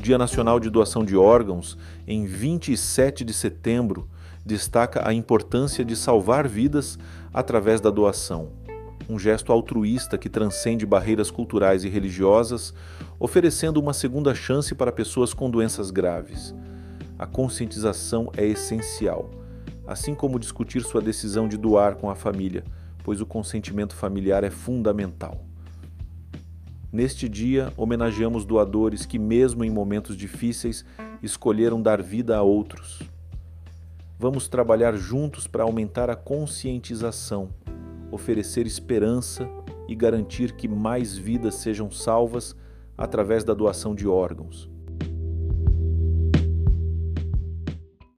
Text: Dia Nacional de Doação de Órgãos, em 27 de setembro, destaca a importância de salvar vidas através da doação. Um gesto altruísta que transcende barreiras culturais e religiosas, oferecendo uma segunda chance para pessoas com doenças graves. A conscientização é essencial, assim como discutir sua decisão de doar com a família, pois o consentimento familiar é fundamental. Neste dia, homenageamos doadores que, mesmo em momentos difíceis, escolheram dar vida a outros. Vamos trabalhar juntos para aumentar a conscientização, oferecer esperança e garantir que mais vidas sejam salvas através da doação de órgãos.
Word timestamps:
Dia 0.00 0.16
Nacional 0.16 0.58
de 0.58 0.70
Doação 0.70 1.04
de 1.04 1.14
Órgãos, 1.14 1.76
em 2.06 2.24
27 2.24 3.22
de 3.22 3.34
setembro, 3.34 4.08
destaca 4.44 5.06
a 5.06 5.12
importância 5.12 5.84
de 5.84 5.94
salvar 5.94 6.48
vidas 6.48 6.98
através 7.34 7.82
da 7.82 7.90
doação. 7.90 8.48
Um 9.10 9.18
gesto 9.18 9.52
altruísta 9.52 10.16
que 10.16 10.30
transcende 10.30 10.86
barreiras 10.86 11.30
culturais 11.30 11.84
e 11.84 11.90
religiosas, 11.90 12.72
oferecendo 13.18 13.78
uma 13.78 13.92
segunda 13.92 14.34
chance 14.34 14.74
para 14.74 14.90
pessoas 14.90 15.34
com 15.34 15.50
doenças 15.50 15.90
graves. 15.90 16.54
A 17.18 17.26
conscientização 17.26 18.32
é 18.34 18.46
essencial, 18.46 19.30
assim 19.86 20.14
como 20.14 20.40
discutir 20.40 20.80
sua 20.80 21.02
decisão 21.02 21.46
de 21.46 21.58
doar 21.58 21.96
com 21.96 22.08
a 22.08 22.14
família, 22.14 22.64
pois 23.04 23.20
o 23.20 23.26
consentimento 23.26 23.94
familiar 23.94 24.44
é 24.44 24.50
fundamental. 24.50 25.49
Neste 26.92 27.28
dia, 27.28 27.72
homenageamos 27.76 28.44
doadores 28.44 29.06
que, 29.06 29.16
mesmo 29.16 29.62
em 29.62 29.70
momentos 29.70 30.16
difíceis, 30.16 30.84
escolheram 31.22 31.80
dar 31.80 32.02
vida 32.02 32.36
a 32.36 32.42
outros. 32.42 33.00
Vamos 34.18 34.48
trabalhar 34.48 34.96
juntos 34.96 35.46
para 35.46 35.62
aumentar 35.62 36.10
a 36.10 36.16
conscientização, 36.16 37.48
oferecer 38.10 38.66
esperança 38.66 39.48
e 39.86 39.94
garantir 39.94 40.52
que 40.52 40.66
mais 40.66 41.16
vidas 41.16 41.54
sejam 41.54 41.92
salvas 41.92 42.56
através 42.98 43.44
da 43.44 43.54
doação 43.54 43.94
de 43.94 44.08
órgãos. 44.08 44.68